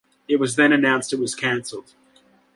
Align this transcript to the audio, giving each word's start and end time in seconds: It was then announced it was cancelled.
It 0.27 0.37
was 0.39 0.55
then 0.55 0.73
announced 0.73 1.13
it 1.13 1.19
was 1.19 1.35
cancelled. 1.35 1.93